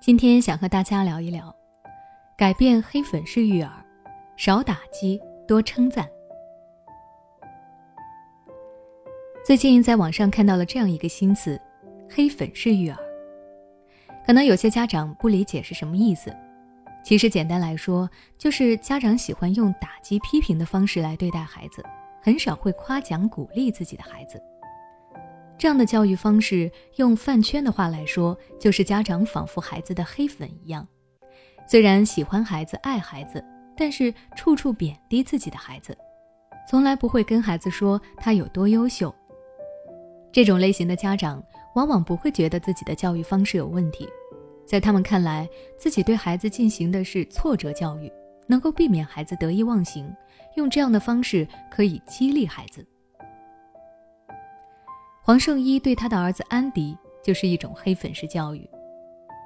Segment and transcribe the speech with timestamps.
[0.00, 1.54] 今天想和大家聊一聊，
[2.34, 3.84] 改变黑粉式育儿，
[4.34, 6.08] 少打击，多称赞。
[9.44, 11.60] 最近在网上看到了这样一个新词
[12.08, 12.96] “黑粉式育儿”，
[14.24, 16.34] 可能有些家长不理解是什么意思。
[17.04, 18.08] 其实简单来说，
[18.38, 21.84] 就是家长喜欢用打击、批评的方式来对待孩子，
[22.22, 24.42] 很少会夸奖、鼓励自己的孩子。
[25.60, 30.88] 这样的教育方式，用饭圈的话来说，就是家长仿佛孩子的黑粉一样，
[31.68, 33.44] 虽然喜欢孩子、爱孩子，
[33.76, 35.94] 但是处处贬低自己的孩子，
[36.66, 39.14] 从来不会跟孩子说他有多优秀。
[40.32, 44.08] 这种类型的家长，往往不会觉得自己的教育方式有问题，
[44.66, 48.10] 在他们看来，自己对孩子进行的是挫折教育，
[48.46, 50.10] 能够避免孩子得意忘形，
[50.56, 52.82] 用这样的方式可以激励孩子。
[55.30, 58.68] 黄圣依对他的儿子安迪就是一种黑粉式教育，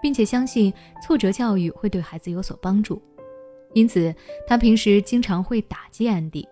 [0.01, 3.03] 并且相信挫折教育会对孩子有所帮助，
[3.75, 4.11] 因此
[4.47, 6.49] 他平时经常会打击安迪。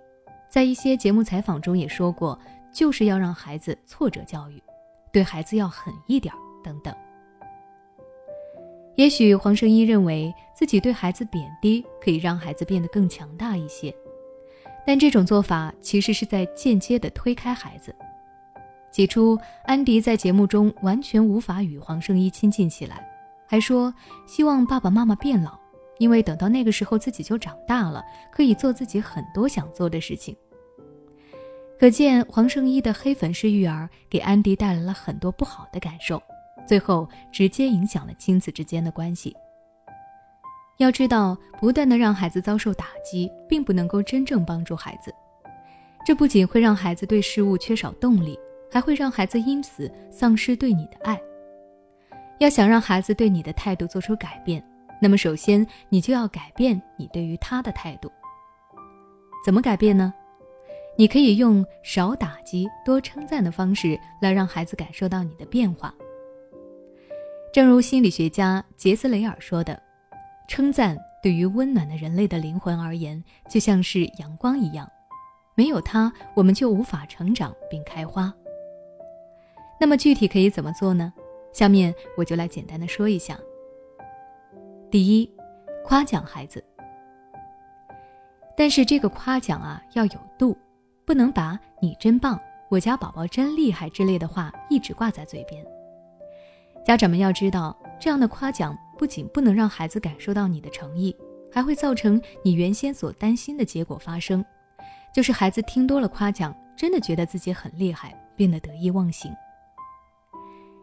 [0.51, 2.39] 在一些节目采访中也说过，
[2.75, 4.63] 就是要让孩子挫折教育，
[5.11, 6.95] 对孩子要狠一点等等。
[8.97, 13.97] 也许黄圣依认为自己对孩子贬低可以让孩子变得更强大一些，
[14.87, 17.97] 但这种做法其实是在间接的推开孩子。
[18.93, 23.03] 起初，安迪在节目中完全无法与黄圣依亲近起来，
[23.49, 23.93] 还说
[24.27, 25.59] 希望爸爸妈妈变老，
[25.99, 30.37] 因为等到那个时候自己就长大了，可以做自己很多想做的事情。
[31.81, 36.23] 可见黄圣依的黑粉式育儿给安迪带来了很多不好的感受，
[36.69, 39.35] 最后直接影响了亲子之间的关系。
[40.77, 45.15] 要知道，不断的让孩子遭受打击，并不能够真正帮助孩子，
[46.05, 48.39] 这不仅会让孩子对事物缺少动力。
[48.73, 51.21] 还会让孩子因此丧失对你的爱。
[52.39, 54.65] 要想让孩子对你的态度做出改变，
[55.01, 58.11] 那么首先你就要改变你对于他的态度。
[59.45, 60.13] 怎么改变呢？
[60.97, 65.95] 你可以用少打击、多称赞的方式来让孩子感受到你的变化。
[67.53, 69.81] 正如心理学家杰斯雷尔说的
[70.49, 74.91] ：“称赞对于温暖的人类的灵魂而言，就像是阳光一样，
[75.55, 78.33] 没有它，我们就无法成长并开花。”
[79.83, 81.13] 那么具体可以怎么做呢？
[81.53, 83.37] 下面我就来简单的说一下。
[84.93, 85.29] 第一，
[85.85, 86.63] 夸奖孩子。
[88.57, 90.57] 但是这个夸奖啊要有度，
[91.05, 95.67] 不能把你真棒、我家宝宝真厉害之类的话一直挂在嘴边。
[96.87, 101.13] 家长们要知道，这样的夸奖不仅不能让孩子感受到你的诚意，
[101.51, 104.45] 还会造成你原先所担心的结果发生，
[105.13, 109.29] 就是孩子听多了夸奖，真的觉得自己很厉害，变得得意忘形。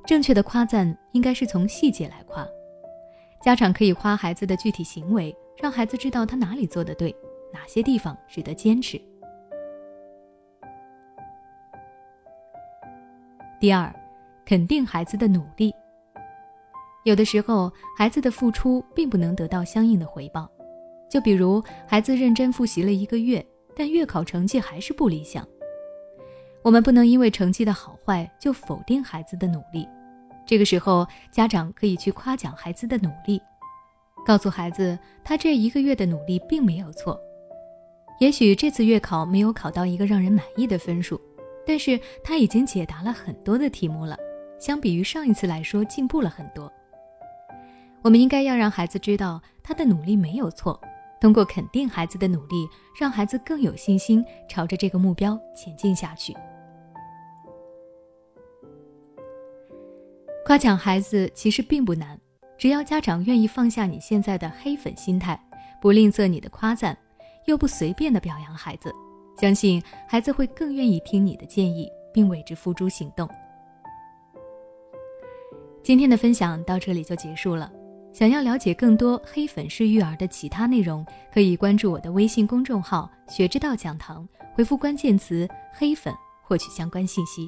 [0.10, 2.44] 正确的夸赞应该是从细节来夸，
[3.44, 5.32] 家长可以夸孩子的具体行为，
[5.62, 7.16] 让孩子知道他哪里做的对，
[7.54, 9.00] 哪些地方值得坚持。
[13.60, 13.94] 第二，
[14.44, 15.72] 肯定孩子的努力。
[17.04, 20.50] 有的时候，孩子的付出并不能得到相应的回报，
[21.08, 23.46] 就比如孩子认真复习了一个月，
[23.76, 25.48] 但月考成绩还是不理想，
[26.64, 29.88] 我们不能因为成绩的好坏就否定孩子的努力。
[30.50, 33.40] 这个时候，家长可以去夸奖孩子的努力，
[34.26, 37.22] 告诉孩子他这一个月的努力并没有错。
[38.20, 41.22] 也许这次月考没有考到一个让人满意的分数，
[41.68, 44.18] 但是他已经解答了很多的题目了，
[44.60, 46.74] 相比于上一次来说进步了很多。
[48.02, 50.82] 我们应该要让孩子知道他的努力没有错，
[51.22, 52.68] 通过肯定孩子的努力，
[53.00, 56.36] 让孩子更有信心朝着这个目标前进下去。
[60.50, 62.20] 夸奖孩子其实并不难，
[62.58, 65.40] 只要家长愿意放下你现在的黑粉心态，
[65.80, 66.98] 不吝啬你的夸赞，
[67.46, 68.92] 又不随便的表扬孩子，
[69.40, 73.30] 相信孩子会更愿意听你的建议，并为之付诸行动。
[75.84, 77.72] 今天的分享到这里就结束了。
[78.12, 86.12] 想要了解更多黑粉式育儿的其他内容，可以关注我的微信公众号“学之道讲堂”，回复关键词“黑粉”
[86.42, 87.48] 获取相关信息。